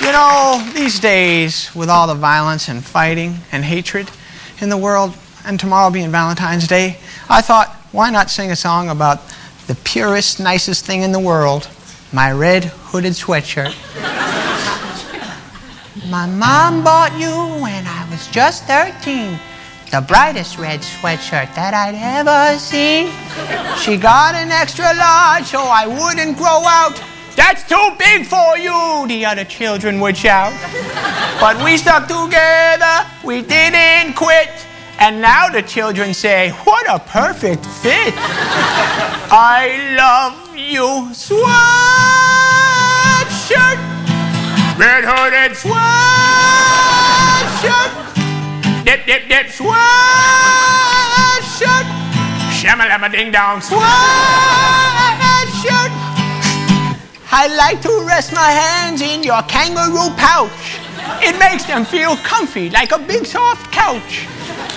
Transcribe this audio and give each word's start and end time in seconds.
You 0.00 0.12
know, 0.12 0.62
these 0.74 1.00
days, 1.00 1.74
with 1.74 1.88
all 1.88 2.06
the 2.06 2.14
violence 2.14 2.68
and 2.68 2.84
fighting 2.84 3.38
and 3.50 3.64
hatred 3.64 4.10
in 4.60 4.68
the 4.68 4.76
world, 4.76 5.16
and 5.44 5.58
tomorrow 5.58 5.90
being 5.90 6.10
Valentine's 6.10 6.66
Day, 6.66 6.98
I 7.28 7.40
thought, 7.40 7.68
why 7.92 8.10
not 8.10 8.30
sing 8.30 8.50
a 8.50 8.56
song 8.56 8.90
about 8.90 9.20
the 9.66 9.74
purest, 9.74 10.38
nicest 10.38 10.84
thing 10.84 11.02
in 11.02 11.12
the 11.12 11.20
world 11.20 11.68
my 12.12 12.30
red 12.30 12.64
hooded 12.64 13.14
sweatshirt. 13.14 13.74
my 16.10 16.26
mom 16.26 16.84
bought 16.84 17.12
you 17.18 17.60
when 17.60 17.84
I 17.86 18.06
was 18.10 18.28
just 18.28 18.64
13 18.64 19.38
the 19.90 20.00
brightest 20.00 20.58
red 20.58 20.80
sweatshirt 20.80 21.54
that 21.54 21.72
I'd 21.72 21.94
ever 21.94 22.58
seen. 22.58 23.06
She 23.78 23.96
got 23.96 24.34
an 24.34 24.50
extra 24.50 24.84
large 24.84 25.46
so 25.46 25.62
I 25.62 25.86
wouldn't 25.86 26.36
grow 26.36 26.66
out. 26.66 27.00
That's 27.36 27.62
too 27.68 27.92
big 27.98 28.26
for 28.26 28.58
you, 28.58 29.06
the 29.06 29.24
other 29.24 29.44
children 29.44 30.00
would 30.00 30.16
shout. 30.16 30.52
But 31.38 31.62
we 31.62 31.76
stuck 31.76 32.08
together, 32.08 33.06
we 33.22 33.42
didn't 33.42 34.14
quit. 34.14 34.50
And 34.98 35.20
now 35.20 35.50
the 35.50 35.62
children 35.62 36.14
say, 36.14 36.50
What 36.64 36.86
a 36.88 36.98
perfect 36.98 37.66
fit! 37.66 38.14
I 39.28 39.94
love 39.96 40.56
you, 40.56 41.10
sweatshirt, 41.12 41.46
red 44.78 45.04
hooded 45.04 45.52
sweatshirt 45.52 46.06
dip, 48.86 49.04
dip, 49.04 49.28
dip, 49.28 49.46
sweatshirt. 49.46 49.76
Shamalama 52.54 53.10
ding 53.10 53.32
dong, 53.32 53.60
sweatshirt. 53.60 54.65
I 57.38 57.48
like 57.48 57.82
to 57.82 58.02
rest 58.06 58.32
my 58.32 58.50
hands 58.50 59.02
in 59.02 59.22
your 59.22 59.42
kangaroo 59.42 60.08
pouch. 60.16 60.80
It 61.20 61.38
makes 61.38 61.64
them 61.64 61.84
feel 61.84 62.16
comfy 62.16 62.70
like 62.70 62.92
a 62.92 62.98
big 62.98 63.26
soft 63.26 63.70
couch. 63.70 64.26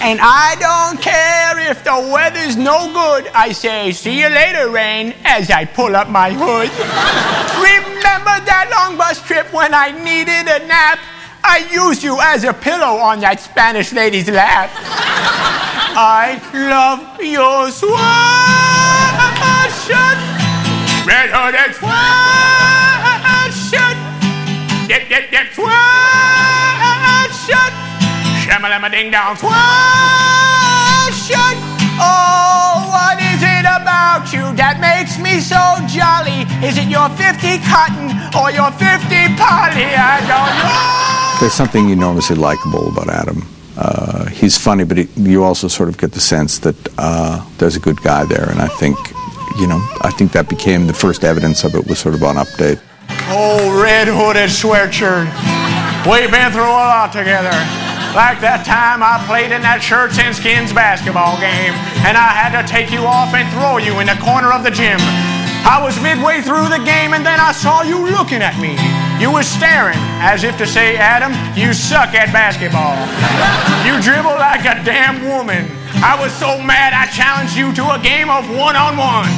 And 0.02 0.19
I 0.21 0.57
don't 0.59 1.02
care 1.02 1.57
if 1.71 1.85
the 1.85 1.95
weather's 2.11 2.57
no 2.57 2.91
good. 2.91 3.31
I 3.33 3.53
say, 3.53 3.93
see 3.93 4.19
you 4.19 4.27
later, 4.27 4.69
rain, 4.71 5.15
as 5.23 5.49
I 5.49 5.63
pull 5.63 5.95
up 5.95 6.09
my 6.09 6.31
hood. 6.33 6.69
Remember 7.63 8.35
that 8.43 8.67
long 8.75 8.97
bus 8.97 9.21
trip 9.25 9.53
when 9.53 9.73
I 9.73 9.91
needed 9.91 10.52
a 10.52 10.59
nap? 10.67 10.99
I 11.41 11.65
used 11.71 12.03
you 12.03 12.19
as 12.19 12.43
a 12.43 12.52
pillow 12.52 12.99
on 12.99 13.21
that 13.21 13.39
Spanish 13.39 13.93
lady's 13.93 14.27
lap. 14.30 14.69
I 15.95 16.35
love 16.52 17.21
your 17.23 17.71
sweatshirt, 17.71 17.97
red 21.07 21.30
hooded 21.31 21.88
shamalama 28.59 28.91
ding 28.91 29.11
dong 29.11 29.35
sweatshirt. 29.35 29.57
Oh, 32.02 32.88
what 32.91 33.19
is 33.19 33.41
it 33.41 33.65
about 33.65 34.31
you 34.33 34.53
that 34.55 34.79
makes 34.79 35.17
me 35.19 35.39
so 35.39 35.59
jolly? 35.88 36.43
Is 36.65 36.77
it 36.77 36.87
your 36.87 37.09
50 37.09 37.59
cotton 37.67 38.11
or 38.35 38.52
your 38.52 38.71
50 38.71 39.35
poly? 39.39 39.87
I 39.95 40.19
don't 40.27 40.55
know. 40.59 41.39
There's 41.39 41.53
something 41.53 41.89
enormously 41.89 42.35
likable 42.35 42.89
about 42.89 43.09
Adam. 43.09 43.43
Uh, 43.77 44.25
he's 44.27 44.57
funny, 44.57 44.83
but 44.83 44.97
he, 44.97 45.07
you 45.15 45.43
also 45.43 45.67
sort 45.69 45.87
of 45.89 45.97
get 45.97 46.11
the 46.11 46.19
sense 46.19 46.59
that 46.59 46.75
uh, 46.97 47.45
there's 47.59 47.77
a 47.77 47.80
good 47.80 48.02
guy 48.02 48.25
there, 48.25 48.49
and 48.49 48.61
I 48.61 48.67
think, 48.67 48.97
you 49.57 49.67
know, 49.67 49.80
I 50.02 50.11
think 50.11 50.33
that 50.33 50.49
became 50.49 50.87
the 50.87 50.93
first 50.93 51.23
evidence 51.23 51.63
of 51.63 51.75
it 51.75 51.87
was 51.87 51.97
sort 51.99 52.13
of 52.13 52.23
on 52.23 52.35
update. 52.35 52.81
Oh, 53.30 53.81
red 53.81 54.07
hooded 54.09 54.49
sweatshirt. 54.49 55.27
We've 56.05 56.31
been 56.31 56.52
through 56.52 56.63
a 56.63 56.87
lot 56.91 57.13
together. 57.13 57.88
Like 58.17 58.41
that 58.41 58.65
time 58.65 59.05
I 59.05 59.21
played 59.29 59.53
in 59.53 59.61
that 59.61 59.85
shirts 59.85 60.17
and 60.17 60.33
skins 60.33 60.73
basketball 60.73 61.38
game, 61.38 61.77
and 62.02 62.17
I 62.17 62.33
had 62.33 62.57
to 62.57 62.65
take 62.65 62.89
you 62.89 63.05
off 63.05 63.37
and 63.37 63.45
throw 63.53 63.77
you 63.77 64.02
in 64.02 64.09
the 64.09 64.17
corner 64.17 64.49
of 64.49 64.65
the 64.65 64.73
gym. 64.73 64.97
I 65.61 65.77
was 65.77 65.93
midway 66.02 66.42
through 66.42 66.73
the 66.73 66.81
game, 66.81 67.14
and 67.14 67.21
then 67.21 67.37
I 67.37 67.53
saw 67.53 67.86
you 67.86 68.09
looking 68.09 68.42
at 68.42 68.58
me. 68.58 68.73
You 69.21 69.30
was 69.30 69.45
staring 69.45 70.02
as 70.25 70.42
if 70.42 70.58
to 70.58 70.65
say, 70.65 70.97
Adam, 70.97 71.30
you 71.53 71.70
suck 71.70 72.17
at 72.17 72.33
basketball. 72.33 72.97
you 73.86 74.02
dribble 74.02 74.41
like 74.41 74.65
a 74.65 74.81
damn 74.81 75.21
woman. 75.30 75.70
I 76.02 76.17
was 76.17 76.33
so 76.33 76.58
mad 76.58 76.97
I 76.97 77.05
challenged 77.14 77.53
you 77.53 77.70
to 77.77 77.93
a 77.93 78.02
game 78.02 78.33
of 78.33 78.49
one 78.49 78.73
on 78.73 78.97
one. 78.97 79.30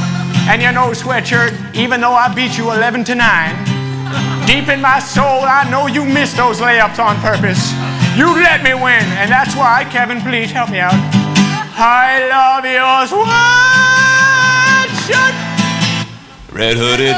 And 0.48 0.64
you 0.64 0.72
know, 0.72 0.96
sweatshirt, 0.96 1.52
even 1.76 2.00
though 2.00 2.16
I 2.16 2.32
beat 2.34 2.56
you 2.56 2.72
11 2.72 3.04
to 3.12 3.16
9, 3.20 4.48
deep 4.48 4.72
in 4.72 4.80
my 4.80 5.00
soul, 5.04 5.44
I 5.44 5.68
know 5.68 5.88
you 5.88 6.06
missed 6.06 6.38
those 6.38 6.64
layups 6.64 7.04
on 7.04 7.20
purpose. 7.20 7.76
You 8.16 8.28
let 8.36 8.62
me 8.62 8.74
win, 8.74 9.06
and 9.16 9.32
that's 9.32 9.56
why, 9.56 9.86
Kevin, 9.90 10.20
please 10.20 10.52
help 10.52 10.70
me 10.70 10.80
out. 10.80 10.92
I 10.94 12.28
love 12.28 12.66
your 12.68 13.08
sweatshirt. 13.08 13.32
Red 16.52 16.76
hooded. 16.76 17.16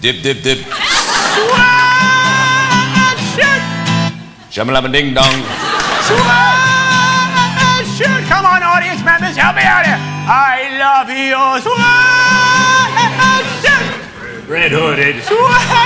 Dip, 0.00 0.22
dip, 0.22 0.42
dip. 0.44 0.58
Sweatshirt. 1.34 1.82
Shamalama 4.54 4.92
ding 4.92 5.12
dong. 5.12 5.42
Sweatshirt. 6.06 6.62
Come 8.30 8.46
on, 8.46 8.62
audience 8.62 9.02
members, 9.04 9.36
help 9.36 9.56
me 9.56 9.62
out 9.62 9.84
here. 9.84 9.98
I 9.98 10.78
love 10.78 11.10
your 11.10 11.58
sweatshirt. 11.58 12.06
Red 14.48 14.70
hooded. 14.70 15.16
Sweatshirt. 15.16 15.85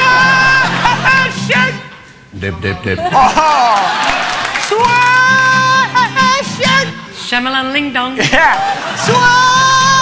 Dip, 2.41 2.57
dip, 2.63 2.83
dip. 2.83 2.99
Oh. 2.99 3.77
Sweatshirt. 4.65 6.09
Shamalan 7.13 7.73
ling 7.77 7.93
dong. 7.93 8.17
Yeah. 8.33 8.57
Sweatshirt. 9.05 10.01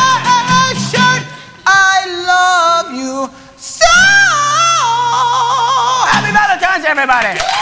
I 1.66 2.06
love 2.30 2.94
you 2.94 3.26
so. 3.58 3.90
Happy 6.14 6.30
Valentine's, 6.30 6.86
everybody. 6.86 7.57